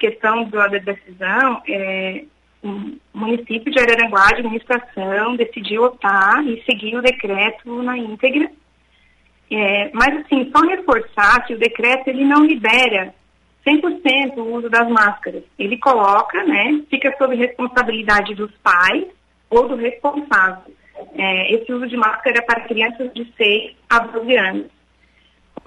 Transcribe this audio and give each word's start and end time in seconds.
questão 0.00 0.48
da 0.48 0.66
decisão, 0.66 1.62
é, 1.68 2.24
o 2.62 2.96
município 3.14 3.70
de 3.70 3.78
Araranguá, 3.78 4.22
a 4.22 4.36
administração, 4.36 5.36
decidiu 5.36 5.84
optar 5.84 6.44
e 6.44 6.62
seguir 6.64 6.96
o 6.96 7.02
decreto 7.02 7.82
na 7.82 7.96
íntegra. 7.96 8.50
É, 9.50 9.90
mas, 9.92 10.16
assim, 10.18 10.50
só 10.54 10.64
reforçar 10.66 11.44
que 11.46 11.54
o 11.54 11.58
decreto 11.58 12.08
ele 12.08 12.24
não 12.24 12.44
libera 12.44 13.14
100% 13.66 14.36
o 14.38 14.54
uso 14.54 14.70
das 14.70 14.88
máscaras. 14.88 15.42
Ele 15.58 15.76
coloca, 15.78 16.42
né, 16.44 16.82
fica 16.88 17.14
sob 17.18 17.34
responsabilidade 17.36 18.34
dos 18.34 18.50
pais 18.62 19.06
ou 19.48 19.68
do 19.68 19.76
responsável. 19.76 20.72
É, 21.14 21.54
esse 21.54 21.72
uso 21.72 21.86
de 21.86 21.96
máscara 21.96 22.38
é 22.38 22.42
para 22.42 22.66
crianças 22.66 23.12
de 23.12 23.26
6 23.36 23.76
a 23.88 23.98
12 24.00 24.36
anos. 24.36 24.79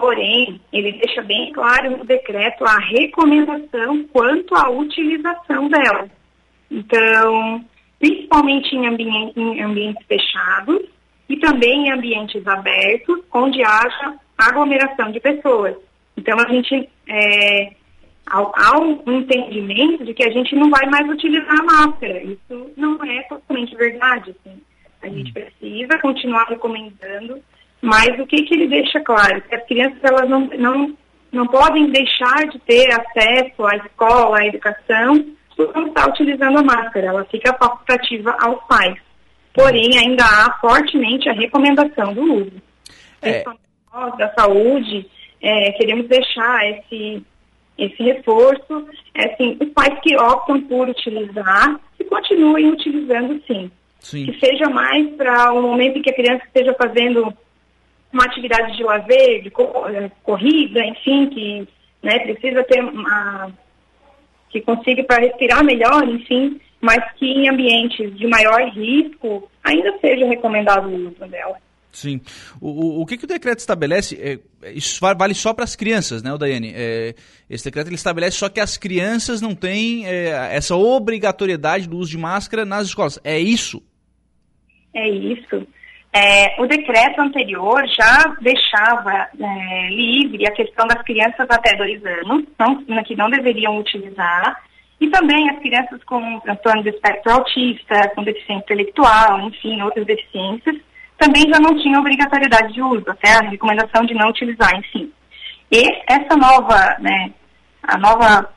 Porém, 0.04 0.60
ele 0.70 0.92
deixa 0.92 1.22
bem 1.22 1.50
claro 1.50 1.96
no 1.96 2.04
decreto 2.04 2.62
a 2.62 2.78
recomendação 2.78 4.04
quanto 4.12 4.54
à 4.54 4.68
utilização 4.68 5.66
dela. 5.66 6.10
Então, 6.70 7.64
principalmente 7.98 8.76
em, 8.76 8.86
ambiente, 8.86 9.40
em 9.40 9.62
ambientes 9.62 10.06
fechados 10.06 10.80
e 11.26 11.38
também 11.38 11.86
em 11.86 11.92
ambientes 11.92 12.46
abertos, 12.46 13.18
onde 13.32 13.62
haja 13.62 14.14
aglomeração 14.36 15.10
de 15.10 15.20
pessoas. 15.20 15.74
Então, 16.18 16.36
a 16.38 16.52
gente, 16.52 16.86
é, 17.08 17.72
há, 18.26 18.78
um 18.78 19.20
entendimento 19.20 20.04
de 20.04 20.12
que 20.12 20.22
a 20.22 20.30
gente 20.30 20.54
não 20.54 20.68
vai 20.68 20.84
mais 20.90 21.08
utilizar 21.08 21.60
a 21.60 21.64
máscara. 21.64 22.22
Isso 22.22 22.72
não 22.76 23.02
é 23.02 23.22
totalmente 23.22 23.74
verdade. 23.74 24.32
Assim. 24.32 24.60
A 25.00 25.08
gente 25.08 25.30
hum. 25.30 25.32
precisa 25.32 25.98
continuar 25.98 26.44
recomendando 26.44 27.42
mas 27.84 28.18
o 28.18 28.26
que, 28.26 28.42
que 28.42 28.54
ele 28.54 28.68
deixa 28.68 28.98
claro? 29.00 29.42
Que 29.42 29.54
as 29.54 29.66
crianças 29.66 29.98
elas 30.02 30.28
não, 30.28 30.40
não, 30.58 30.96
não 31.30 31.46
podem 31.46 31.90
deixar 31.90 32.46
de 32.48 32.58
ter 32.60 32.88
acesso 32.92 33.66
à 33.66 33.76
escola, 33.76 34.38
à 34.38 34.46
educação, 34.46 35.24
por 35.54 35.74
não 35.74 35.88
estar 35.88 36.08
utilizando 36.08 36.58
a 36.58 36.62
máscara. 36.62 37.06
Ela 37.08 37.24
fica 37.26 37.54
facultativa 37.54 38.34
aos 38.40 38.62
pais. 38.66 38.96
Porém, 39.52 39.90
ainda 39.98 40.24
há 40.24 40.58
fortemente 40.60 41.28
a 41.28 41.32
recomendação 41.32 42.14
do 42.14 42.22
uso. 42.22 42.62
É. 43.20 43.44
Nós, 43.92 44.16
da 44.16 44.32
saúde, 44.34 45.06
é, 45.40 45.72
queremos 45.72 46.08
deixar 46.08 46.70
esse, 46.70 47.22
esse 47.78 48.02
reforço. 48.02 48.88
É, 49.14 49.32
assim, 49.32 49.58
os 49.60 49.68
pais 49.68 49.98
que 50.02 50.16
optam 50.16 50.60
por 50.62 50.88
utilizar, 50.88 51.78
que 51.98 52.04
continuem 52.04 52.70
utilizando 52.70 53.40
sim. 53.46 53.70
sim. 54.00 54.26
Que 54.26 54.40
seja 54.40 54.68
mais 54.70 55.06
para 55.16 55.52
o 55.52 55.62
momento 55.62 55.98
em 55.98 56.02
que 56.02 56.10
a 56.10 56.16
criança 56.16 56.44
esteja 56.46 56.74
fazendo 56.74 57.32
uma 58.14 58.24
atividade 58.24 58.76
de 58.76 58.84
lazer, 58.84 59.42
de 59.42 59.48
eh, 59.48 60.10
corrida, 60.22 60.84
enfim, 60.84 61.26
que 61.26 61.68
né, 62.02 62.18
precisa 62.20 62.62
ter 62.64 62.82
uma. 62.82 63.52
que 64.48 64.60
consiga 64.60 65.02
para 65.02 65.22
respirar 65.22 65.64
melhor, 65.64 66.08
enfim, 66.08 66.60
mas 66.80 67.02
que 67.14 67.26
em 67.26 67.48
ambientes 67.48 68.16
de 68.16 68.26
maior 68.26 68.62
risco 68.70 69.50
ainda 69.62 69.92
seja 69.98 70.26
recomendado 70.26 70.88
o 70.88 71.08
uso 71.08 71.26
dela. 71.26 71.56
Sim. 71.90 72.20
O, 72.60 73.02
o, 73.02 73.06
que, 73.06 73.16
que 73.16 73.24
o 73.24 73.28
decreto 73.28 73.60
estabelece? 73.60 74.16
É, 74.20 74.72
isso 74.72 75.00
vale 75.00 75.32
só 75.32 75.54
para 75.54 75.64
as 75.64 75.76
crianças, 75.76 76.22
né, 76.22 76.32
o 76.32 76.38
Daiane? 76.38 76.72
É, 76.74 77.14
esse 77.48 77.64
decreto 77.64 77.86
ele 77.86 77.94
estabelece 77.94 78.36
só 78.36 78.48
que 78.48 78.58
as 78.58 78.76
crianças 78.76 79.40
não 79.40 79.54
têm 79.54 80.04
é, 80.06 80.56
essa 80.56 80.74
obrigatoriedade 80.74 81.88
do 81.88 81.96
uso 81.96 82.10
de 82.10 82.18
máscara 82.18 82.64
nas 82.64 82.88
escolas. 82.88 83.18
É 83.22 83.38
isso? 83.38 83.80
É 84.92 85.08
isso. 85.08 85.66
É, 86.16 86.54
o 86.62 86.66
decreto 86.66 87.20
anterior 87.20 87.84
já 87.88 88.36
deixava 88.40 89.28
é, 89.36 89.88
livre 89.90 90.46
a 90.46 90.52
questão 90.52 90.86
das 90.86 91.02
crianças 91.02 91.44
até 91.50 91.76
dois 91.76 92.00
anos, 92.06 92.44
não, 92.56 93.02
que 93.02 93.16
não 93.16 93.28
deveriam 93.28 93.76
utilizar, 93.78 94.62
e 95.00 95.10
também 95.10 95.50
as 95.50 95.58
crianças 95.58 96.04
com 96.04 96.38
transtorno 96.38 96.84
de 96.84 96.90
espectro 96.90 97.32
autista, 97.32 98.12
com 98.14 98.22
deficiência 98.22 98.62
intelectual, 98.62 99.40
enfim, 99.40 99.82
outras 99.82 100.06
deficiências, 100.06 100.76
também 101.18 101.42
já 101.52 101.58
não 101.58 101.76
tinham 101.82 102.00
obrigatoriedade 102.00 102.72
de 102.72 102.80
uso, 102.80 103.04
até 103.08 103.32
a 103.32 103.50
recomendação 103.50 104.06
de 104.06 104.14
não 104.14 104.28
utilizar, 104.28 104.72
enfim. 104.76 105.12
E 105.72 105.82
essa 106.06 106.36
nova, 106.36 106.96
né, 107.00 107.32
a 107.82 107.98
nova, 107.98 108.54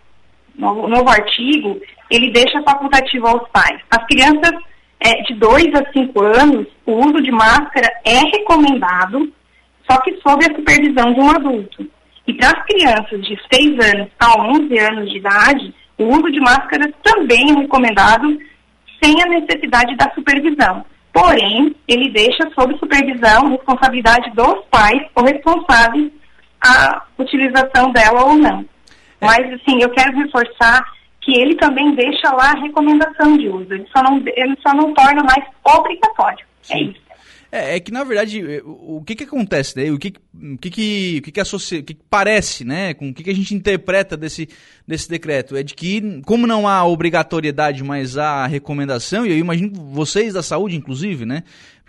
novo, 0.56 0.88
novo 0.88 1.10
artigo, 1.10 1.81
ele 2.12 2.31
deixa 2.31 2.62
facultativo 2.62 3.26
aos 3.26 3.50
pais. 3.50 3.81
As 3.90 4.06
crianças 4.06 4.54
é, 5.00 5.22
de 5.24 5.35
2 5.35 5.74
a 5.75 5.91
5 5.91 6.24
anos, 6.24 6.68
o 6.85 6.94
uso 6.94 7.22
de 7.22 7.31
máscara 7.31 7.88
é 8.03 8.19
recomendado, 8.19 9.31
só 9.90 10.00
que 10.02 10.18
sob 10.22 10.44
a 10.46 10.56
supervisão 10.56 11.13
de 11.13 11.19
um 11.19 11.30
adulto. 11.30 11.88
E 12.25 12.34
para 12.34 12.50
as 12.50 12.66
crianças 12.66 13.22
de 13.22 13.40
6 13.53 13.96
anos 13.96 14.09
a 14.19 14.41
11 14.41 14.80
anos 14.80 15.09
de 15.09 15.18
idade, 15.18 15.74
o 15.97 16.06
uso 16.06 16.31
de 16.31 16.40
máscaras 16.40 16.91
também 17.03 17.52
é 17.52 17.62
recomendado 17.62 18.38
sem 19.02 19.22
a 19.22 19.28
necessidade 19.28 19.96
da 19.96 20.12
supervisão. 20.13 20.86
Porém, 21.13 21.75
ele 21.88 22.09
deixa 22.09 22.50
sob 22.53 22.78
supervisão 22.78 23.50
responsabilidade 23.50 24.30
dos 24.31 24.66
pais 24.69 25.02
ou 25.16 25.24
responsáveis 25.24 26.12
a 26.62 27.03
utilização 27.18 27.91
dela 27.91 28.25
ou 28.25 28.36
não. 28.36 28.66
É. 29.22 29.25
Mas, 29.25 29.53
assim, 29.53 29.81
eu 29.81 29.90
quero 29.90 30.18
reforçar 30.18 30.84
que 31.28 31.38
ele 31.38 31.56
também 31.56 31.94
deixa 31.94 32.32
lá 32.32 32.52
a 32.52 32.62
recomendação 32.62 33.38
de 33.38 33.50
uso, 33.50 33.74
ele 33.74 33.86
só 33.92 34.02
não, 34.02 34.18
ele 34.26 34.58
só 34.66 34.74
não 34.74 34.94
torna 34.94 35.22
mais 35.24 35.44
obrigatório. 35.62 36.46
É 36.70 36.74
Sim. 36.74 36.74
É 36.74 36.82
isso. 36.84 37.08
É, 37.50 37.76
é, 37.78 37.80
que 37.80 37.92
na 37.92 38.04
verdade 38.04 38.44
o 38.66 39.02
que 39.06 39.16
que 39.16 39.24
acontece, 39.24 39.78
né? 39.78 39.90
O 39.90 39.98
que 39.98 40.14
o 40.34 40.58
que 40.58 40.70
que, 40.70 41.18
o 41.20 41.22
que, 41.22 41.32
que, 41.32 41.40
associa, 41.40 41.80
o 41.80 41.84
que, 41.84 41.94
que 41.94 42.04
parece, 42.10 42.66
né? 42.66 42.94
Com 42.94 43.10
o 43.10 43.14
que, 43.14 43.24
que 43.24 43.30
a 43.30 43.36
gente 43.36 43.56
interpreta 43.56 44.18
desse, 44.18 44.50
desse 44.86 45.10
decreto 45.10 45.56
é 45.56 45.64
de 45.64 45.74
que 45.74 46.22
como 46.26 46.46
não 46.46 46.68
há 46.68 46.86
obrigatoriedade, 46.86 47.84
mas 47.86 48.18
há 48.18 48.46
recomendação 48.48 49.26
e 49.26 49.32
eu 49.32 49.38
imagino 49.38 49.72
vocês 49.92 50.34
da 50.34 50.44
saúde, 50.44 50.76
inclusive, 50.76 51.26
né? 51.26 51.44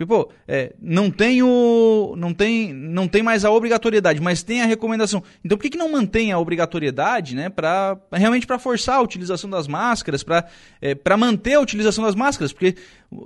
Pô, 0.05 0.29
é, 0.47 0.73
não 0.81 1.11
tem 1.11 1.43
o, 1.43 2.15
não 2.17 2.33
tem, 2.33 2.73
não 2.73 3.07
tem 3.07 3.21
mais 3.21 3.43
a 3.43 3.51
obrigatoriedade, 3.51 4.21
mas 4.21 4.41
tem 4.41 4.61
a 4.61 4.65
recomendação. 4.65 5.21
Então, 5.43 5.57
por 5.57 5.63
que, 5.63 5.71
que 5.71 5.77
não 5.77 5.91
mantém 5.91 6.31
a 6.31 6.39
obrigatoriedade, 6.39 7.35
né? 7.35 7.49
Para 7.49 7.97
realmente 8.13 8.47
para 8.47 8.57
forçar 8.57 8.95
a 8.95 9.01
utilização 9.01 9.49
das 9.49 9.67
máscaras, 9.67 10.23
para 10.23 10.45
é, 10.81 10.95
manter 11.17 11.55
a 11.55 11.61
utilização 11.61 12.03
das 12.05 12.15
máscaras, 12.15 12.53
porque 12.53 12.75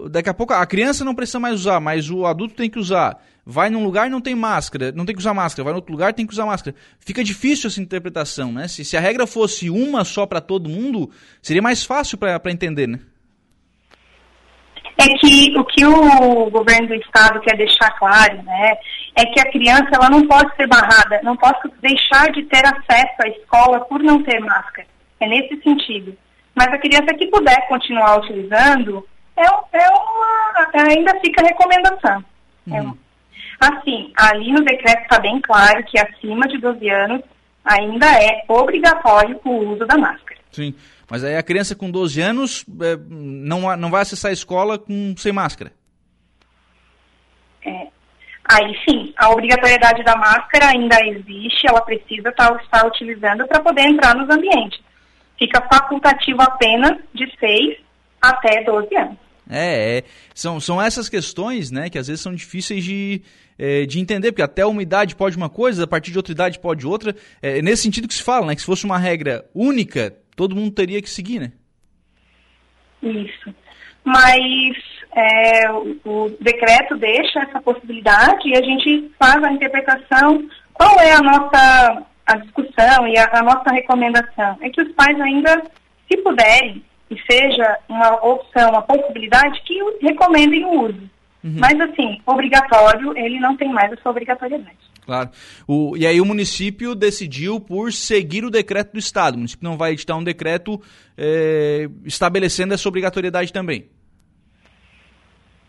daqui 0.09 0.29
a 0.29 0.33
pouco 0.33 0.53
a 0.53 0.65
criança 0.65 1.05
não 1.05 1.13
precisa 1.13 1.39
mais 1.39 1.59
usar, 1.59 1.79
mas 1.79 2.09
o 2.09 2.25
adulto 2.25 2.55
tem 2.55 2.69
que 2.69 2.79
usar. 2.79 3.21
Vai 3.45 3.69
num 3.69 3.83
lugar 3.83 4.09
não 4.09 4.21
tem 4.21 4.33
máscara, 4.33 4.91
não 4.93 5.05
tem 5.05 5.13
que 5.13 5.19
usar 5.19 5.33
máscara. 5.33 5.65
Vai 5.65 5.73
no 5.73 5.77
outro 5.77 5.91
lugar 5.91 6.13
tem 6.13 6.25
que 6.25 6.33
usar 6.33 6.45
máscara. 6.45 6.75
Fica 6.99 7.23
difícil 7.23 7.67
essa 7.67 7.81
interpretação, 7.81 8.51
né? 8.51 8.67
Se, 8.67 8.85
se 8.85 8.95
a 8.95 9.01
regra 9.01 9.27
fosse 9.27 9.69
uma 9.69 10.05
só 10.05 10.25
para 10.25 10.39
todo 10.39 10.69
mundo, 10.69 11.09
seria 11.41 11.61
mais 11.61 11.83
fácil 11.83 12.17
para 12.17 12.51
entender, 12.51 12.87
né? 12.87 12.99
É 14.97 15.07
que 15.17 15.57
o 15.57 15.65
que 15.65 15.85
o 15.85 16.49
governo 16.49 16.87
do 16.87 16.95
estado 16.95 17.39
quer 17.41 17.57
deixar 17.57 17.91
claro, 17.97 18.41
né, 18.43 18.77
é 19.15 19.25
que 19.25 19.39
a 19.39 19.51
criança 19.51 19.89
ela 19.93 20.09
não 20.09 20.27
pode 20.27 20.55
ser 20.55 20.67
barrada, 20.67 21.19
não 21.23 21.35
pode 21.35 21.59
deixar 21.81 22.31
de 22.31 22.43
ter 22.43 22.63
acesso 22.65 23.15
à 23.23 23.27
escola 23.27 23.79
por 23.81 24.01
não 24.01 24.21
ter 24.23 24.39
máscara. 24.39 24.87
É 25.19 25.27
nesse 25.27 25.61
sentido. 25.61 26.15
Mas 26.55 26.67
a 26.67 26.77
criança 26.77 27.13
que 27.17 27.27
puder 27.27 27.67
continuar 27.67 28.19
utilizando, 28.19 29.05
é, 29.35 29.45
é 29.45 29.89
uma, 29.89 30.91
ainda 30.91 31.19
fica 31.19 31.43
recomendação. 31.43 32.23
É 32.71 32.81
uhum. 32.81 32.97
É, 33.61 33.65
assim, 33.65 34.11
ali 34.17 34.51
no 34.51 34.63
decreto 34.63 35.03
está 35.03 35.19
bem 35.19 35.39
claro 35.41 35.83
que 35.85 35.99
acima 35.99 36.47
de 36.47 36.57
12 36.59 36.89
anos 36.89 37.21
ainda 37.63 38.05
é 38.21 38.43
obrigatório 38.47 39.39
o 39.43 39.73
uso 39.73 39.85
da 39.85 39.97
máscara. 39.97 40.39
Sim. 40.53 40.73
Mas 41.09 41.23
aí 41.23 41.35
a 41.35 41.43
criança 41.43 41.75
com 41.75 41.91
12 41.91 42.21
anos 42.21 42.65
é, 42.81 42.97
não, 43.09 43.75
não 43.75 43.91
vai 43.91 44.01
acessar 44.01 44.29
a 44.29 44.33
escola 44.33 44.79
com, 44.79 45.15
sem 45.17 45.33
máscara. 45.33 45.73
É. 47.65 47.87
Aí 48.45 48.77
sim, 48.87 49.13
a 49.17 49.29
obrigatoriedade 49.31 50.03
da 50.03 50.15
máscara 50.15 50.67
ainda 50.67 50.97
existe, 51.05 51.67
ela 51.67 51.81
precisa 51.81 52.29
estar, 52.29 52.51
tá, 52.51 52.61
estar 52.61 52.85
utilizando 52.85 53.47
para 53.47 53.61
poder 53.61 53.83
entrar 53.83 54.15
nos 54.15 54.29
ambientes. 54.29 54.79
Fica 55.39 55.61
facultativo 55.61 56.41
apenas 56.41 56.97
de 57.13 57.29
6 57.39 57.77
até 58.21 58.63
12 58.63 58.95
anos. 58.95 59.17
É, 59.49 59.97
é, 59.97 60.03
São, 60.33 60.59
são 60.59 60.81
essas 60.81 61.09
questões, 61.09 61.69
né, 61.69 61.89
que 61.89 61.97
às 61.97 62.07
vezes 62.07 62.21
são 62.21 62.33
difíceis 62.33 62.83
de, 62.83 63.21
é, 63.57 63.85
de 63.85 63.99
entender, 63.99 64.31
porque 64.31 64.41
até 64.41 64.65
uma 64.65 64.81
idade 64.81 65.15
pode 65.15 65.35
uma 65.35 65.49
coisa, 65.49 65.83
a 65.83 65.87
partir 65.87 66.11
de 66.11 66.17
outra 66.17 66.31
idade 66.31 66.59
pode 66.59 66.85
outra. 66.87 67.15
É 67.41 67.61
nesse 67.61 67.83
sentido 67.83 68.07
que 68.07 68.13
se 68.13 68.23
fala, 68.23 68.47
né, 68.47 68.55
que 68.55 68.61
se 68.61 68.67
fosse 68.67 68.85
uma 68.85 68.97
regra 68.97 69.45
única, 69.53 70.15
todo 70.35 70.55
mundo 70.55 70.71
teria 70.71 71.01
que 71.01 71.09
seguir, 71.09 71.39
né? 71.39 71.51
Isso. 73.01 73.53
Mas 74.03 74.77
é, 75.15 75.71
o, 76.05 76.29
decreto 76.39 76.97
deixa 76.97 77.39
essa 77.39 77.61
possibilidade 77.61 78.47
e 78.47 78.55
a 78.55 78.61
gente 78.61 79.11
faz 79.19 79.43
a 79.43 79.51
interpretação. 79.51 80.47
Qual 80.73 80.99
é 80.99 81.11
a 81.11 81.21
nossa 81.21 82.03
a 82.25 82.37
discussão 82.37 83.07
e 83.07 83.17
a, 83.17 83.29
a 83.33 83.43
nossa 83.43 83.71
recomendação? 83.71 84.57
É 84.61 84.69
que 84.69 84.81
os 84.81 84.91
pais 84.93 85.19
ainda, 85.19 85.63
se 86.09 86.17
puderem, 86.17 86.83
e 87.09 87.21
seja 87.31 87.77
uma 87.87 88.13
opção, 88.25 88.69
uma 88.69 88.81
possibilidade, 88.81 89.61
que 89.61 89.77
recomendem 90.01 90.65
o 90.65 90.85
uso. 90.85 91.09
Uhum. 91.43 91.55
Mas, 91.59 91.79
assim, 91.81 92.21
obrigatório, 92.25 93.17
ele 93.17 93.39
não 93.39 93.57
tem 93.57 93.71
mais 93.71 93.91
a 93.91 93.97
sua 93.97 94.11
obrigatoriedade. 94.11 94.77
Claro. 95.05 95.29
O, 95.67 95.97
e 95.97 96.07
aí 96.07 96.21
o 96.21 96.25
município 96.25 96.95
decidiu 96.95 97.59
por 97.59 97.91
seguir 97.91 98.45
o 98.45 98.49
decreto 98.49 98.93
do 98.93 98.99
Estado. 98.99 99.35
O 99.35 99.37
município 99.37 99.67
não 99.67 99.77
vai 99.77 99.91
editar 99.91 100.15
um 100.15 100.23
decreto 100.23 100.81
é, 101.17 101.89
estabelecendo 102.05 102.73
essa 102.73 102.87
obrigatoriedade 102.87 103.51
também. 103.51 103.87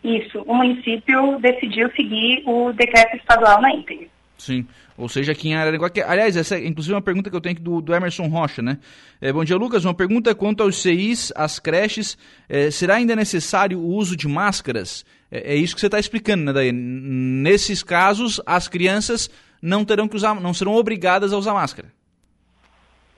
Isso. 0.03 0.41
O 0.43 0.53
município 0.53 1.39
decidiu 1.39 1.89
seguir 1.91 2.43
o 2.45 2.71
decreto 2.71 3.17
estadual 3.17 3.59
na 3.61 3.71
íntegra. 3.71 4.07
Sim. 4.37 4.67
Ou 4.97 5.07
seja, 5.07 5.31
aqui 5.31 5.49
em 5.49 5.55
Araranguá. 5.55 5.89
Que, 5.89 6.01
aliás, 6.01 6.35
essa 6.35 6.55
é 6.55 6.65
inclusive 6.65 6.93
uma 6.93 7.01
pergunta 7.01 7.29
que 7.29 7.35
eu 7.35 7.41
tenho 7.41 7.53
aqui 7.53 7.61
do, 7.61 7.81
do 7.81 7.93
Emerson 7.93 8.27
Rocha, 8.27 8.61
né? 8.61 8.77
É, 9.21 9.31
bom 9.31 9.43
dia, 9.43 9.55
Lucas. 9.55 9.85
Uma 9.85 9.93
pergunta 9.93 10.35
quanto 10.35 10.63
aos 10.63 10.81
CIs, 10.81 11.31
às 11.35 11.59
creches. 11.59 12.17
É, 12.47 12.69
será 12.69 12.95
ainda 12.95 13.15
necessário 13.15 13.79
o 13.79 13.87
uso 13.87 14.15
de 14.15 14.27
máscaras? 14.27 15.05
É, 15.31 15.53
é 15.53 15.55
isso 15.55 15.73
que 15.73 15.81
você 15.81 15.87
está 15.87 15.99
explicando, 15.99 16.45
né, 16.45 16.53
Daí? 16.53 16.71
Nesses 16.71 17.81
casos, 17.81 18.41
as 18.45 18.67
crianças 18.67 19.29
não 19.61 19.83
terão 19.83 20.07
que 20.07 20.15
usar, 20.15 20.35
não 20.35 20.53
serão 20.53 20.75
obrigadas 20.75 21.33
a 21.33 21.37
usar 21.37 21.53
máscara. 21.53 21.87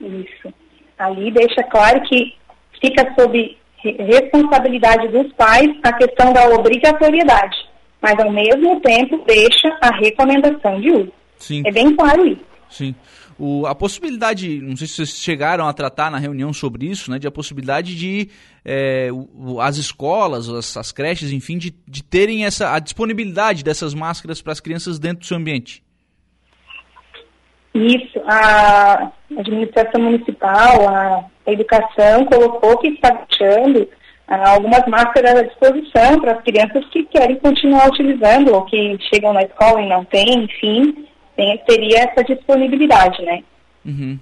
Isso. 0.00 0.52
Ali 0.98 1.30
deixa 1.30 1.62
claro 1.64 2.00
que 2.02 2.34
fica 2.80 3.14
sob 3.18 3.56
responsabilidade 3.82 5.08
dos 5.08 5.32
pais 5.34 5.70
a 5.84 5.92
questão 5.92 6.32
da 6.32 6.48
obrigatoriedade, 6.48 7.56
mas 8.00 8.18
ao 8.18 8.30
mesmo 8.30 8.80
tempo 8.80 9.22
deixa 9.26 9.68
a 9.80 9.90
recomendação 9.96 10.80
de 10.80 10.90
uso. 10.90 11.12
Sim. 11.38 11.62
É 11.66 11.70
bem 11.70 11.94
claro 11.94 12.26
isso. 12.26 12.44
Sim. 12.70 12.94
O, 13.38 13.66
a 13.66 13.74
possibilidade, 13.74 14.60
não 14.60 14.76
sei 14.76 14.88
se 14.88 14.94
vocês 14.94 15.10
chegaram 15.10 15.68
a 15.68 15.72
tratar 15.72 16.10
na 16.10 16.18
reunião 16.18 16.52
sobre 16.52 16.86
isso, 16.86 17.08
né, 17.08 17.20
de 17.20 17.26
a 17.28 17.30
possibilidade 17.30 17.94
de 17.94 18.28
é, 18.64 19.10
o, 19.12 19.60
as 19.60 19.76
escolas, 19.76 20.48
as, 20.48 20.76
as, 20.76 20.90
creches, 20.90 21.32
enfim, 21.32 21.56
de, 21.56 21.72
de 21.86 22.02
terem 22.02 22.44
essa, 22.44 22.74
a 22.74 22.80
disponibilidade 22.80 23.62
dessas 23.62 23.94
máscaras 23.94 24.42
para 24.42 24.52
as 24.52 24.58
crianças 24.58 24.98
dentro 24.98 25.20
do 25.20 25.26
seu 25.26 25.36
ambiente. 25.36 25.84
Isso, 27.72 28.20
a 28.26 29.12
administração 29.38 30.02
municipal, 30.02 30.88
a, 30.88 31.24
educação 31.46 32.26
colocou 32.26 32.76
que 32.78 32.88
está 32.88 33.10
deixando 33.10 33.88
algumas 34.28 34.86
máscaras 34.86 35.36
à 35.36 35.42
disposição 35.42 36.20
para 36.20 36.32
as 36.32 36.42
crianças 36.42 36.84
que 36.90 37.04
querem 37.04 37.36
continuar 37.36 37.88
utilizando 37.88 38.54
ou 38.54 38.64
que 38.66 38.98
chegam 39.12 39.32
na 39.32 39.42
escola 39.42 39.80
e 39.80 39.88
não 39.88 40.04
têm, 40.04 40.44
enfim, 40.44 41.06
tem, 41.34 41.56
teria 41.66 42.00
essa 42.00 42.22
disponibilidade, 42.22 43.22
né? 43.22 43.42
Uhum. 43.84 44.18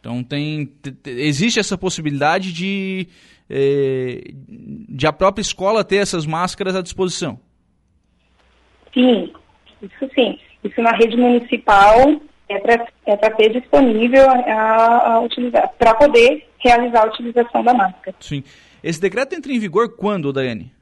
Então 0.00 0.22
tem, 0.22 0.72
existe 1.06 1.60
essa 1.60 1.76
possibilidade 1.76 2.52
de, 2.52 3.06
eh, 3.50 4.32
de 4.88 5.06
a 5.06 5.12
própria 5.12 5.42
escola 5.42 5.84
ter 5.84 5.96
essas 5.96 6.26
máscaras 6.26 6.74
à 6.74 6.82
disposição? 6.82 7.38
Sim, 8.92 9.32
isso 9.82 10.10
sim. 10.14 10.38
Isso 10.62 10.80
na 10.80 10.92
rede 10.92 11.16
municipal 11.16 12.20
é 12.48 12.58
para 12.58 12.86
é 13.06 13.16
ter 13.16 13.52
disponível 13.52 14.30
a, 14.30 15.14
a 15.14 15.20
utilizar, 15.20 15.70
para 15.78 15.94
poder 15.94 16.46
realizar 16.64 17.02
a 17.02 17.06
utilização 17.06 17.62
da 17.62 17.74
máscara. 17.74 18.16
Sim. 18.20 18.42
Esse 18.82 19.00
decreto 19.00 19.34
entra 19.34 19.52
em 19.52 19.58
vigor 19.58 19.96
quando, 19.96 20.32
Daiane? 20.32 20.72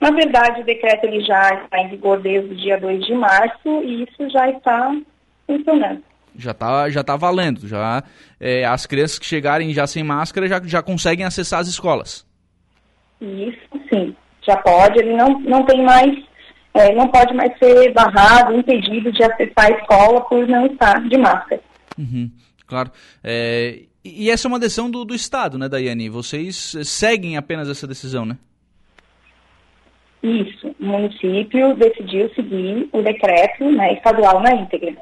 Na 0.00 0.10
verdade, 0.10 0.60
o 0.60 0.64
decreto 0.64 1.04
ele 1.04 1.22
já 1.24 1.54
está 1.54 1.80
em 1.80 1.88
vigor 1.88 2.20
desde 2.20 2.52
o 2.52 2.56
dia 2.56 2.78
2 2.78 3.04
de 3.04 3.14
março 3.14 3.82
e 3.82 4.04
isso 4.04 4.30
já 4.30 4.48
está 4.48 4.94
funcionando. 5.46 6.02
Já 6.36 6.52
está 6.52 6.88
já 6.88 7.02
tá 7.02 7.16
valendo. 7.16 7.66
Já, 7.66 8.04
é, 8.38 8.64
as 8.64 8.86
crianças 8.86 9.18
que 9.18 9.26
chegarem 9.26 9.72
já 9.74 9.86
sem 9.86 10.04
máscara 10.04 10.46
já, 10.46 10.60
já 10.62 10.82
conseguem 10.82 11.26
acessar 11.26 11.60
as 11.60 11.66
escolas. 11.66 12.24
Isso, 13.20 13.58
sim. 13.92 14.14
Já 14.42 14.56
pode, 14.58 15.00
ele 15.00 15.16
não, 15.16 15.40
não 15.40 15.64
tem 15.64 15.82
mais, 15.82 16.16
é, 16.74 16.94
não 16.94 17.08
pode 17.08 17.34
mais 17.34 17.58
ser 17.58 17.92
barrado, 17.92 18.54
impedido 18.56 19.10
de 19.10 19.22
acessar 19.24 19.66
a 19.66 19.70
escola 19.70 20.20
por 20.22 20.46
não 20.46 20.66
estar 20.66 21.02
de 21.08 21.18
máscara. 21.18 21.60
Uhum, 21.98 22.30
claro. 22.68 22.92
É, 23.24 23.80
e 24.04 24.30
essa 24.30 24.46
é 24.46 24.48
uma 24.48 24.60
decisão 24.60 24.88
do, 24.90 25.04
do 25.04 25.14
Estado, 25.14 25.58
né, 25.58 25.68
Daiane? 25.68 26.08
Vocês 26.08 26.76
seguem 26.84 27.36
apenas 27.36 27.68
essa 27.68 27.86
decisão, 27.86 28.24
né? 28.24 28.36
Isso, 30.22 30.74
o 30.80 30.84
município 30.84 31.74
decidiu 31.74 32.28
seguir 32.34 32.88
o 32.92 33.02
decreto 33.02 33.70
né, 33.70 33.94
estadual 33.94 34.40
na 34.40 34.52
íntegra. 34.54 34.96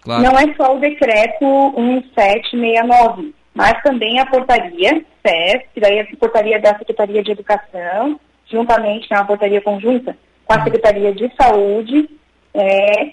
Claro. 0.00 0.22
Não 0.22 0.38
é 0.38 0.54
só 0.54 0.76
o 0.76 0.80
decreto 0.80 1.44
1769, 1.76 3.34
mas 3.54 3.80
também 3.82 4.18
a 4.18 4.26
portaria 4.26 5.04
CES, 5.24 5.62
que 5.74 5.80
daí 5.80 5.98
é 5.98 6.02
a 6.02 6.16
portaria 6.16 6.60
da 6.60 6.76
Secretaria 6.78 7.22
de 7.22 7.30
Educação, 7.30 8.18
juntamente 8.50 9.08
com 9.08 9.14
a 9.14 9.24
portaria 9.24 9.60
conjunta 9.60 10.16
com 10.44 10.54
a 10.54 10.56
uhum. 10.58 10.64
Secretaria 10.64 11.12
de 11.14 11.32
Saúde, 11.40 12.10
é, 12.54 13.12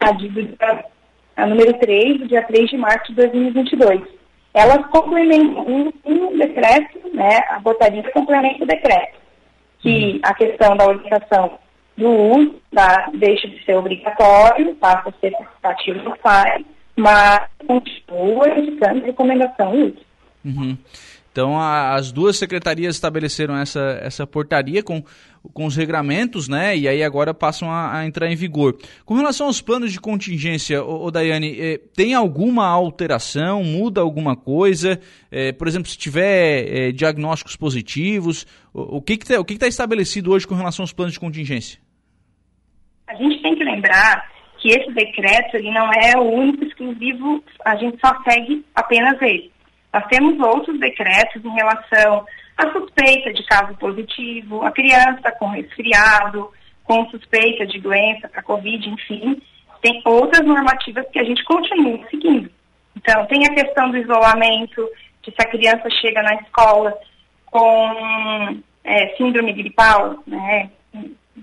a, 0.00 0.12
de, 0.12 0.28
a, 1.42 1.46
número 1.46 1.72
3, 1.78 2.20
do 2.20 2.28
dia 2.28 2.42
3 2.42 2.70
de 2.70 2.76
março 2.76 3.08
de 3.08 3.16
2022. 3.16 4.02
Elas 4.54 4.86
complementam 4.86 5.66
um, 5.66 5.92
um 6.04 6.38
decreto, 6.38 6.98
né, 7.14 7.40
a 7.48 7.60
portaria 7.60 8.02
complementa 8.12 8.64
o 8.64 8.66
decreto 8.66 9.22
que 9.80 10.20
a 10.22 10.32
questão 10.34 10.76
da 10.76 10.86
orientação 10.86 11.58
do 11.96 12.08
uso 12.08 12.54
da, 12.72 13.10
deixa 13.14 13.48
de 13.48 13.62
ser 13.64 13.74
obrigatório, 13.74 14.74
passa 14.76 15.08
a 15.08 15.12
ser 15.20 15.32
facultativo 15.32 15.98
do 16.00 16.16
pai, 16.18 16.64
mas 16.96 17.48
continua 17.66 18.48
indicando 18.58 19.04
recomendação 19.04 19.74
uso. 19.74 19.98
Uhum. 20.44 20.76
Então, 21.30 21.58
a, 21.58 21.94
as 21.94 22.12
duas 22.12 22.36
secretarias 22.36 22.94
estabeleceram 22.94 23.56
essa, 23.56 23.98
essa 24.02 24.26
portaria 24.26 24.82
com, 24.82 25.02
com 25.52 25.66
os 25.66 25.76
regramentos, 25.76 26.48
né? 26.48 26.76
E 26.76 26.88
aí 26.88 27.02
agora 27.02 27.34
passam 27.34 27.70
a, 27.70 27.98
a 27.98 28.06
entrar 28.06 28.30
em 28.30 28.36
vigor. 28.36 28.76
Com 29.04 29.14
relação 29.14 29.46
aos 29.46 29.60
planos 29.60 29.92
de 29.92 30.00
contingência, 30.00 30.82
ô 30.82 31.10
Daiane, 31.10 31.56
eh, 31.60 31.80
tem 31.94 32.14
alguma 32.14 32.66
alteração? 32.66 33.62
Muda 33.62 34.00
alguma 34.00 34.36
coisa? 34.36 35.00
Eh, 35.30 35.52
por 35.52 35.66
exemplo, 35.66 35.88
se 35.88 35.98
tiver 35.98 36.66
eh, 36.66 36.92
diagnósticos 36.92 37.56
positivos, 37.56 38.46
o, 38.72 38.98
o 38.98 39.02
que 39.02 39.14
está 39.14 39.36
que, 39.44 39.54
que 39.54 39.58
tá 39.58 39.66
estabelecido 39.66 40.32
hoje 40.32 40.46
com 40.46 40.54
relação 40.54 40.82
aos 40.82 40.92
planos 40.92 41.12
de 41.12 41.20
contingência? 41.20 41.78
A 43.08 43.14
gente 43.14 43.42
tem 43.42 43.54
que 43.54 43.64
lembrar 43.64 44.32
que 44.58 44.68
esse 44.68 44.90
decreto 44.92 45.56
ele 45.56 45.70
não 45.72 45.90
é 45.92 46.16
o 46.16 46.22
único 46.22 46.64
exclusivo, 46.64 47.42
a 47.64 47.76
gente 47.76 47.98
só 48.00 48.16
segue 48.22 48.64
apenas 48.74 49.20
ele. 49.20 49.51
Nós 49.92 50.06
temos 50.06 50.38
outros 50.40 50.78
decretos 50.80 51.44
em 51.44 51.54
relação 51.54 52.24
à 52.56 52.70
suspeita 52.72 53.32
de 53.32 53.44
caso 53.44 53.74
positivo, 53.76 54.62
a 54.64 54.70
criança 54.70 55.30
com 55.38 55.48
resfriado, 55.48 56.50
com 56.84 57.08
suspeita 57.10 57.66
de 57.66 57.80
doença 57.80 58.28
para 58.28 58.42
Covid, 58.42 58.88
enfim. 58.88 59.40
Tem 59.80 60.00
outras 60.04 60.46
normativas 60.46 61.06
que 61.10 61.18
a 61.18 61.24
gente 61.24 61.44
continua 61.44 62.06
seguindo. 62.08 62.50
Então, 62.96 63.26
tem 63.26 63.44
a 63.44 63.54
questão 63.54 63.90
do 63.90 63.98
isolamento, 63.98 64.88
que 65.22 65.30
se 65.30 65.36
a 65.40 65.50
criança 65.50 65.88
chega 65.90 66.22
na 66.22 66.34
escola 66.36 66.94
com 67.46 68.60
é, 68.84 69.08
síndrome 69.16 69.52
gripal, 69.52 70.22
né, 70.26 70.70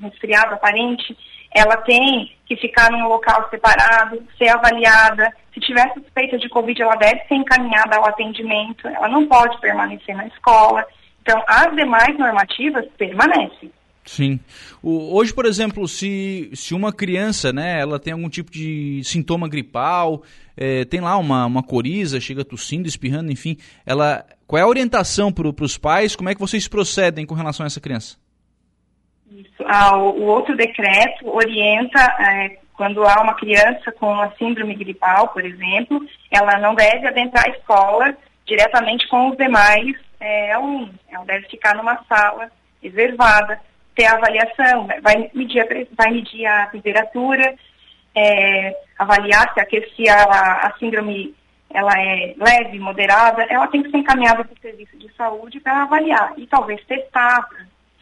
resfriado 0.02 0.56
aparente, 0.56 1.16
ela 1.52 1.78
tem 1.78 2.32
que 2.46 2.56
ficar 2.56 2.92
num 2.92 3.08
local 3.08 3.48
separado, 3.50 4.22
ser 4.38 4.50
avaliada. 4.50 5.32
Se 5.54 5.60
tiver 5.60 5.92
suspeita 5.94 6.38
de 6.38 6.50
Covid, 6.50 6.82
ela 6.82 6.96
deve 6.96 7.22
ser 7.28 7.36
encaminhada 7.36 7.98
ao 7.98 8.06
atendimento, 8.06 8.88
ela 8.88 9.08
não 9.08 9.28
pode 9.28 9.60
permanecer 9.60 10.16
na 10.16 10.28
escola. 10.28 10.86
Então, 11.22 11.44
as 11.48 11.76
demais 11.76 12.18
normativas 12.18 12.86
permanecem. 12.98 13.72
Sim. 14.06 14.40
O, 14.82 15.16
hoje, 15.16 15.32
por 15.32 15.46
exemplo, 15.46 15.88
se, 15.88 16.50
se 16.56 16.74
uma 16.74 16.92
criança, 16.92 17.54
né, 17.54 17.80
ela 17.80 18.00
tem 18.00 18.14
algum 18.14 18.30
tipo 18.30 18.52
de 18.52 19.02
sintoma 19.04 19.48
gripal, 19.48 20.24
é, 20.58 20.84
tem 20.86 21.00
lá 21.00 21.16
uma, 21.18 21.46
uma 21.46 21.62
coriza, 21.62 22.20
chega 22.20 22.44
tossindo, 22.44 22.88
espirrando, 22.88 23.32
enfim, 23.32 23.58
ela, 23.86 24.26
qual 24.48 24.60
é 24.60 24.64
a 24.64 24.68
orientação 24.68 25.32
para 25.32 25.64
os 25.64 25.78
pais? 25.78 26.16
Como 26.16 26.30
é 26.30 26.34
que 26.34 26.42
vocês 26.42 26.68
procedem 26.68 27.26
com 27.26 27.36
relação 27.36 27.64
a 27.64 27.68
essa 27.68 27.80
criança? 27.80 28.18
Ah, 29.72 29.96
o, 29.96 30.24
outro 30.24 30.56
decreto 30.56 31.30
orienta 31.30 32.02
é, 32.20 32.58
quando 32.74 33.06
há 33.06 33.22
uma 33.22 33.36
criança 33.36 33.92
com 33.92 34.12
uma 34.12 34.32
síndrome 34.32 34.74
gripal, 34.74 35.28
por 35.28 35.46
exemplo, 35.46 36.02
ela 36.32 36.58
não 36.58 36.74
deve 36.74 37.06
adentrar 37.06 37.46
a 37.46 37.52
escola 37.52 38.18
diretamente 38.48 39.08
com 39.08 39.30
os 39.30 39.38
demais 39.38 39.96
é, 40.20 40.54
alunos. 40.54 40.96
Ela 41.08 41.24
deve 41.24 41.48
ficar 41.50 41.76
numa 41.76 42.04
sala 42.06 42.50
reservada, 42.82 43.62
ter 43.94 44.06
a 44.06 44.16
avaliação, 44.16 44.88
vai 45.04 45.30
medir 45.36 45.62
a, 45.62 45.66
vai 45.96 46.14
medir 46.14 46.48
a 46.48 46.66
temperatura, 46.66 47.54
é, 48.16 48.76
avaliar 48.98 49.54
se 49.54 49.60
a, 49.60 49.68
se 49.96 50.10
a, 50.10 50.24
a 50.66 50.74
síndrome 50.80 51.36
ela 51.70 51.94
é 51.96 52.34
leve, 52.38 52.80
moderada, 52.80 53.44
ela 53.44 53.68
tem 53.68 53.84
que 53.84 53.92
ser 53.92 53.98
encaminhada 53.98 54.44
para 54.44 54.52
o 54.52 54.60
serviço 54.60 54.98
de 54.98 55.14
saúde 55.14 55.60
para 55.60 55.84
avaliar 55.84 56.34
e 56.38 56.48
talvez 56.48 56.84
testar, 56.86 57.48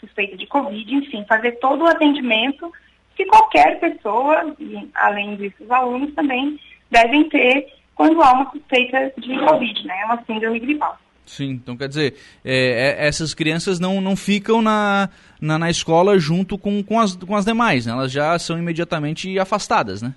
suspeita 0.08 0.38
de 0.38 0.48
Covid, 0.48 0.96
enfim, 0.96 1.26
fazer 1.28 1.54
todo 1.60 1.84
o 1.84 1.88
atendimento 1.88 2.72
que 3.16 3.26
qualquer 3.26 3.80
pessoa, 3.80 4.56
e 4.60 4.88
além 4.94 5.36
disso 5.36 5.64
os 5.64 5.72
alunos 5.72 6.14
também, 6.14 6.60
devem 6.90 7.28
ter 7.30 7.68
quando 7.96 8.22
há 8.22 8.32
uma 8.32 8.52
suspeita 8.52 9.12
de 9.18 9.38
Covid, 9.40 9.86
né, 9.86 10.06
uma 10.06 10.24
síndrome 10.24 10.60
gripal. 10.60 10.98
Sim, 11.26 11.50
então 11.52 11.76
quer 11.76 11.90
dizer, 11.90 12.16
é, 12.46 12.96
é, 13.02 13.08
essas 13.08 13.34
crianças 13.34 13.80
não, 13.80 14.00
não 14.00 14.16
ficam 14.16 14.62
na, 14.62 15.10
na, 15.42 15.60
na, 15.60 15.70
escola 15.70 16.18
junto 16.18 16.58
com, 16.58 16.82
com, 16.82 17.00
as, 17.00 17.18
com 17.18 17.36
as 17.36 17.44
demais, 17.44 17.86
né? 17.86 17.92
elas 17.92 18.12
já 18.12 18.40
são 18.40 18.58
imediatamente 18.58 19.38
afastadas, 19.38 20.02
né? 20.02 20.16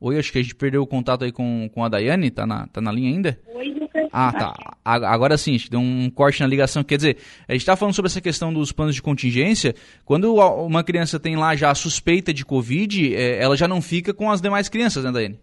Oi, 0.00 0.18
acho 0.18 0.30
que 0.30 0.38
a 0.38 0.42
gente 0.42 0.54
perdeu 0.54 0.82
o 0.82 0.86
contato 0.86 1.24
aí 1.24 1.32
com, 1.32 1.68
com 1.74 1.84
a 1.84 1.88
Daiane, 1.88 2.30
tá 2.30 2.46
na, 2.46 2.66
tá 2.68 2.80
na 2.80 2.92
linha 2.92 3.10
ainda? 3.10 3.38
Oi, 3.54 3.79
Ah, 4.12 4.32
tá. 4.32 4.54
Agora 4.84 5.38
sim, 5.38 5.56
deu 5.70 5.80
um 5.80 6.10
corte 6.10 6.40
na 6.40 6.46
ligação. 6.46 6.82
Quer 6.82 6.96
dizer, 6.96 7.18
a 7.48 7.52
gente 7.52 7.62
está 7.62 7.76
falando 7.76 7.94
sobre 7.94 8.08
essa 8.08 8.20
questão 8.20 8.52
dos 8.52 8.72
planos 8.72 8.94
de 8.94 9.02
contingência. 9.02 9.74
Quando 10.04 10.34
uma 10.34 10.82
criança 10.82 11.20
tem 11.20 11.36
lá 11.36 11.54
já 11.54 11.70
a 11.70 11.74
suspeita 11.74 12.34
de 12.34 12.44
Covid, 12.44 13.14
é, 13.14 13.42
ela 13.42 13.56
já 13.56 13.68
não 13.68 13.80
fica 13.80 14.12
com 14.12 14.30
as 14.30 14.40
demais 14.40 14.68
crianças, 14.68 15.04
né, 15.04 15.12
Daiane? 15.12 15.38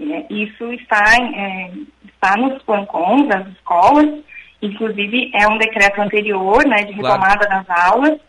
É, 0.00 0.32
isso 0.32 0.72
está, 0.72 1.16
é, 1.16 1.72
está 2.06 2.36
nos 2.36 2.62
plancons 2.62 3.28
das 3.28 3.46
escolas, 3.48 4.22
inclusive 4.62 5.30
é 5.34 5.46
um 5.48 5.58
decreto 5.58 6.00
anterior, 6.00 6.64
né, 6.66 6.84
de 6.84 6.92
retomada 6.92 7.46
claro. 7.46 7.64
das 7.66 7.84
aulas, 7.84 8.20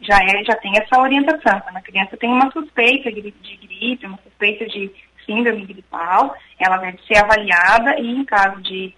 já, 0.00 0.16
é, 0.16 0.44
já 0.44 0.56
tem 0.56 0.72
essa 0.76 0.98
orientação. 1.00 1.60
Quando 1.60 1.76
a 1.76 1.82
criança 1.82 2.16
tem 2.16 2.30
uma 2.30 2.50
suspeita 2.50 3.12
de, 3.12 3.22
de 3.22 3.56
gripe, 3.56 4.06
uma 4.06 4.18
suspeita 4.24 4.66
de 4.66 4.90
síndrome 5.28 5.66
gripal, 5.66 6.34
ela 6.58 6.78
deve 6.78 6.98
ser 7.06 7.18
avaliada 7.18 8.00
e 8.00 8.08
em 8.10 8.24
caso 8.24 8.60
de 8.62 8.94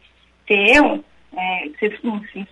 ter 0.46 0.80
é, 1.36 1.70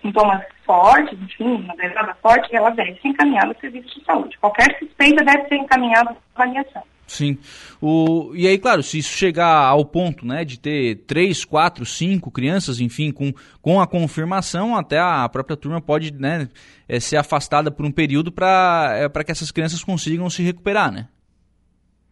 sintomas 0.01 0.43
fortes, 0.65 1.17
enfim, 1.19 1.63
uma 1.63 1.73
lesada 1.75 2.15
forte, 2.21 2.53
ela 2.55 2.69
deve 2.71 2.99
ser 3.01 3.07
encaminhada 3.07 3.47
ao 3.47 3.59
serviço 3.59 3.99
de 3.99 4.05
saúde. 4.05 4.37
Qualquer 4.39 4.77
suspeita 4.77 5.23
deve 5.23 5.47
ser 5.47 5.55
encaminhada 5.55 6.11
à 6.11 6.43
avaliação. 6.43 6.83
Sim. 7.07 7.39
O, 7.81 8.31
e 8.35 8.47
aí, 8.47 8.59
claro, 8.59 8.83
se 8.83 8.99
isso 8.99 9.17
chegar 9.17 9.65
ao 9.65 9.83
ponto 9.83 10.25
né, 10.25 10.45
de 10.45 10.59
ter 10.59 10.95
três, 11.07 11.43
quatro, 11.43 11.83
cinco 11.83 12.29
crianças, 12.29 12.79
enfim, 12.79 13.11
com, 13.11 13.33
com 13.61 13.81
a 13.81 13.87
confirmação, 13.87 14.77
até 14.77 14.99
a 14.99 15.27
própria 15.27 15.57
turma 15.57 15.81
pode 15.81 16.13
né, 16.13 16.47
é, 16.87 16.99
ser 16.99 17.17
afastada 17.17 17.71
por 17.71 17.83
um 17.83 17.91
período 17.91 18.31
para 18.31 18.91
é, 18.93 19.23
que 19.23 19.31
essas 19.31 19.51
crianças 19.51 19.83
consigam 19.83 20.29
se 20.29 20.43
recuperar, 20.43 20.91
né? 20.91 21.07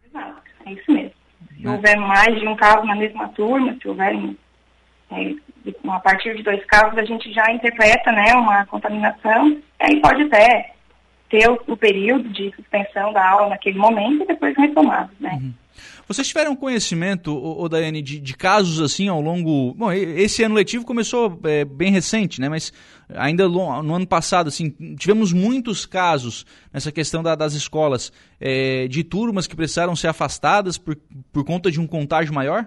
Exato, 0.04 0.42
é 0.66 0.72
isso 0.72 0.92
mesmo. 0.92 1.17
Se 1.58 1.64
né? 1.64 1.72
houver 1.72 1.96
mais 1.96 2.38
de 2.38 2.46
um 2.46 2.56
caso 2.56 2.86
na 2.86 2.94
mesma 2.94 3.28
turma, 3.28 3.76
se 3.80 3.88
houver 3.88 4.14
é, 5.10 5.34
a 5.88 6.00
partir 6.00 6.36
de 6.36 6.42
dois 6.42 6.64
casos, 6.66 6.96
a 6.96 7.04
gente 7.04 7.32
já 7.32 7.50
interpreta 7.50 8.12
né, 8.12 8.34
uma 8.34 8.64
contaminação, 8.66 9.60
aí 9.80 10.00
pode 10.00 10.22
até 10.22 10.72
ter 11.28 11.48
o, 11.50 11.60
o, 11.66 11.76
período 11.76 12.28
de 12.28 12.50
suspensão 12.54 13.12
da 13.12 13.28
aula 13.28 13.48
naquele 13.50 13.78
momento 13.78 14.22
e 14.22 14.26
depois 14.26 14.56
retomado, 14.56 15.10
né? 15.20 15.38
Uhum. 15.42 15.52
Vocês 16.06 16.28
tiveram 16.28 16.56
conhecimento, 16.56 17.34
o 17.34 17.68
Daiane, 17.68 18.02
de, 18.02 18.18
de, 18.18 18.36
casos 18.36 18.80
assim 18.80 19.08
ao 19.08 19.20
longo. 19.20 19.74
Bom, 19.74 19.92
esse 19.92 20.42
ano 20.42 20.54
letivo 20.54 20.84
começou 20.84 21.38
é, 21.44 21.64
bem 21.64 21.92
recente, 21.92 22.40
né? 22.40 22.48
Mas 22.48 22.72
ainda 23.14 23.48
no 23.48 23.94
ano 23.94 24.06
passado, 24.06 24.48
assim, 24.48 24.70
tivemos 24.96 25.32
muitos 25.32 25.86
casos 25.86 26.44
nessa 26.72 26.92
questão 26.92 27.22
da, 27.22 27.34
das 27.34 27.54
escolas 27.54 28.12
é, 28.40 28.86
de 28.88 29.02
turmas 29.04 29.46
que 29.46 29.56
precisaram 29.56 29.96
ser 29.96 30.08
afastadas 30.08 30.78
por, 30.78 30.96
por 31.32 31.44
conta 31.44 31.70
de 31.70 31.80
um 31.80 31.86
contágio 31.86 32.34
maior? 32.34 32.66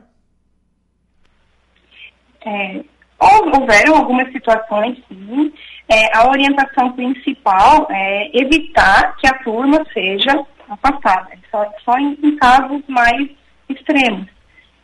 É, 2.45 2.83
houveram 3.19 3.95
algumas 3.95 4.31
situações, 4.31 4.97
sim 5.07 5.51
é, 5.91 6.17
a 6.17 6.29
orientação 6.29 6.93
principal 6.93 7.85
é 7.91 8.31
evitar 8.33 9.17
que 9.17 9.27
a 9.27 9.33
turma 9.43 9.83
seja 9.93 10.31
afastada, 10.73 11.29
só, 11.49 11.65
só 11.83 11.97
em, 11.97 12.17
em 12.23 12.35
casos 12.37 12.81
mais 12.87 13.29
extremos. 13.69 14.27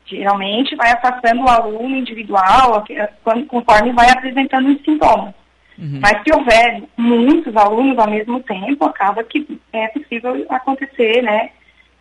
Geralmente 0.05 0.75
vai 0.75 0.91
afastando 0.91 1.43
o 1.43 1.49
aluno 1.49 1.95
individual 1.95 2.85
quando, 3.23 3.45
conforme 3.45 3.91
vai 3.93 4.09
apresentando 4.09 4.69
os 4.69 4.81
sintomas. 4.83 5.33
Uhum. 5.77 5.99
Mas 6.01 6.23
se 6.23 6.33
houver 6.33 6.83
muitos 6.95 7.55
alunos 7.55 7.97
ao 7.99 8.09
mesmo 8.09 8.41
tempo, 8.41 8.85
acaba 8.85 9.23
que 9.23 9.59
é 9.73 9.87
possível 9.89 10.45
acontecer 10.49 11.21
né, 11.21 11.51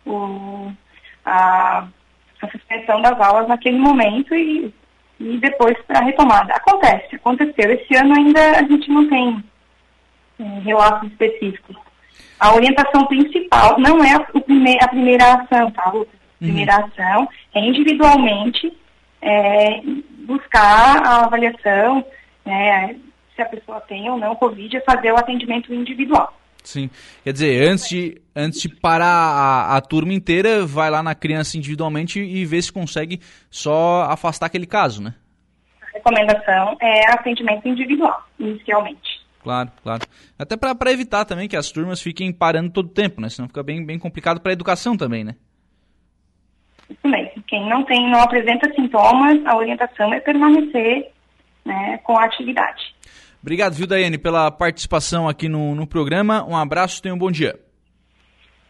o, 0.05 0.71
a, 1.25 1.87
a 2.41 2.47
suspensão 2.49 3.01
das 3.01 3.19
aulas 3.19 3.47
naquele 3.47 3.77
momento 3.77 4.33
e 4.33 4.73
e 5.19 5.37
depois 5.37 5.77
para 5.85 5.99
a 5.99 6.03
retomada. 6.03 6.53
Acontece, 6.53 7.15
aconteceu. 7.15 7.71
Esse 7.71 7.95
ano 7.95 8.15
ainda 8.15 8.51
a 8.51 8.63
gente 8.63 8.89
não 8.89 9.07
tem 9.07 9.43
é, 10.39 10.43
relatos 10.59 11.09
específicos. 11.09 11.75
A 12.39 12.53
orientação 12.53 13.05
principal 13.07 13.79
não 13.79 14.03
é 14.03 14.13
a, 14.13 14.19
primeir, 14.19 14.77
a 14.81 14.87
primeira 14.87 15.33
ação, 15.33 15.71
tá, 15.71 15.89
Lucas? 15.89 16.15
A 16.35 16.45
primeira 16.45 16.77
uhum. 16.77 16.85
ação 16.85 17.29
é 17.55 17.59
individualmente 17.59 18.71
é, 19.21 19.81
buscar 20.25 21.05
a 21.05 21.25
avaliação, 21.25 22.05
né, 22.45 22.95
se 23.35 23.41
a 23.41 23.45
pessoa 23.45 23.81
tem 23.81 24.09
ou 24.09 24.17
não 24.17 24.35
Covid, 24.35 24.77
é 24.77 24.81
fazer 24.81 25.11
o 25.11 25.17
atendimento 25.17 25.73
individual. 25.73 26.33
Sim. 26.63 26.89
Quer 27.23 27.31
dizer, 27.31 27.69
antes 27.69 27.87
de, 27.87 28.21
antes 28.35 28.61
de 28.61 28.67
parar 28.67 29.05
a, 29.07 29.77
a 29.77 29.81
turma 29.81 30.13
inteira, 30.13 30.65
vai 30.65 30.89
lá 30.89 31.01
na 31.01 31.15
criança 31.15 31.57
individualmente 31.57 32.19
e 32.19 32.45
vê 32.45 32.61
se 32.61 32.73
consegue 32.73 33.21
só 33.49 34.03
afastar 34.09 34.47
aquele 34.47 34.65
caso, 34.65 35.01
né? 35.01 35.13
A 35.81 35.97
recomendação 35.97 36.75
é 36.81 37.09
atendimento 37.11 37.67
individual, 37.67 38.21
inicialmente. 38.37 39.06
Claro, 39.47 39.71
claro. 39.81 40.01
Até 40.37 40.57
para 40.57 40.91
evitar 40.91 41.23
também 41.23 41.47
que 41.47 41.55
as 41.55 41.71
turmas 41.71 42.01
fiquem 42.01 42.33
parando 42.33 42.69
todo 42.69 42.87
o 42.87 42.93
tempo, 42.93 43.21
né? 43.21 43.29
Senão 43.29 43.47
fica 43.47 43.63
bem, 43.63 43.85
bem 43.85 43.97
complicado 43.97 44.41
para 44.41 44.51
a 44.51 44.53
educação 44.53 44.97
também, 44.97 45.23
né? 45.23 45.35
Isso 46.89 47.07
mesmo. 47.07 47.41
Quem 47.47 47.69
não 47.69 47.85
tem, 47.85 48.11
não 48.11 48.19
apresenta 48.19 48.69
sintomas, 48.75 49.45
a 49.45 49.55
orientação 49.55 50.13
é 50.13 50.19
permanecer 50.19 51.11
né, 51.63 51.97
com 52.03 52.17
a 52.17 52.25
atividade. 52.25 52.93
Obrigado, 53.41 53.73
viu, 53.73 53.87
Daiane, 53.87 54.17
pela 54.17 54.51
participação 54.51 55.29
aqui 55.29 55.47
no, 55.47 55.73
no 55.73 55.87
programa. 55.87 56.43
Um 56.45 56.57
abraço, 56.57 57.01
tenha 57.01 57.15
um 57.15 57.17
bom 57.17 57.31
dia. 57.31 57.57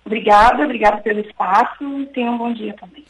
Obrigada, 0.05 0.63
obrigada 0.63 0.98
pelo 0.98 1.22
espaço 1.22 1.84
e 2.01 2.05
tenha 2.07 2.29
um 2.29 2.38
bom 2.38 2.53
dia 2.53 2.75
também. 2.75 3.03